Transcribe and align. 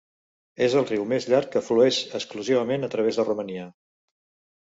És 0.67 0.75
el 0.79 0.85
riu 0.91 1.03
més 1.11 1.27
llarg 1.33 1.51
que 1.55 1.61
flueix 1.65 1.99
exclusivament 2.21 2.87
a 2.87 2.91
través 2.95 3.21
de 3.21 3.27
Romania. 3.29 3.67